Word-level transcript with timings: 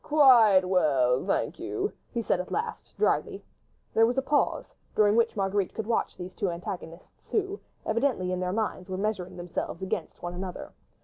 "Quite 0.03 0.65
well, 0.65 1.23
thank 1.27 1.59
you," 1.59 1.93
he 2.11 2.23
said 2.23 2.39
at 2.39 2.51
last, 2.51 2.95
drily. 2.97 3.43
There 3.93 4.07
was 4.07 4.17
a 4.17 4.23
pause, 4.23 4.73
during 4.95 5.15
which 5.15 5.35
Marguerite 5.35 5.75
could 5.75 5.85
watch 5.85 6.17
these 6.17 6.33
two 6.33 6.49
antagonists 6.49 7.29
who, 7.29 7.59
evidently 7.85 8.31
in 8.31 8.39
their 8.39 8.51
minds, 8.51 8.89
were 8.89 8.97
measuring 8.97 9.37
themselves 9.37 9.83
against 9.83 10.23
one 10.23 10.33
another. 10.33 10.71